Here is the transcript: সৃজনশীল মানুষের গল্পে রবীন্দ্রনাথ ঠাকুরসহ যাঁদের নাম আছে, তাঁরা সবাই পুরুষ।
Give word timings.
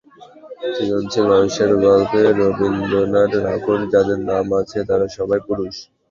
সৃজনশীল 0.67 1.25
মানুষের 1.31 1.71
গল্পে 1.83 2.19
রবীন্দ্রনাথ 2.39 3.31
ঠাকুরসহ 3.43 3.89
যাঁদের 3.93 4.19
নাম 4.29 4.47
আছে, 4.59 4.77
তাঁরা 4.89 5.07
সবাই 5.17 5.39
পুরুষ। 5.47 5.75